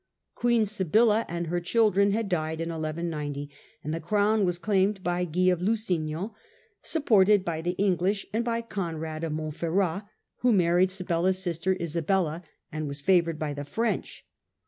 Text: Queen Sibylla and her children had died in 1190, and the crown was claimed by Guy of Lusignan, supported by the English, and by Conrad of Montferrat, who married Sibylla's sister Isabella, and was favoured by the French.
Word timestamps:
Queen 0.33 0.65
Sibylla 0.65 1.27
and 1.29 1.45
her 1.45 1.59
children 1.59 2.09
had 2.09 2.27
died 2.27 2.59
in 2.59 2.69
1190, 2.69 3.51
and 3.83 3.93
the 3.93 3.99
crown 3.99 4.43
was 4.45 4.57
claimed 4.57 5.03
by 5.03 5.25
Guy 5.25 5.41
of 5.51 5.61
Lusignan, 5.61 6.31
supported 6.81 7.45
by 7.45 7.61
the 7.61 7.75
English, 7.77 8.25
and 8.33 8.43
by 8.43 8.63
Conrad 8.63 9.23
of 9.23 9.33
Montferrat, 9.33 10.05
who 10.37 10.51
married 10.53 10.89
Sibylla's 10.89 11.37
sister 11.37 11.77
Isabella, 11.79 12.41
and 12.71 12.87
was 12.87 12.99
favoured 12.99 13.37
by 13.37 13.53
the 13.53 13.63
French. 13.63 14.25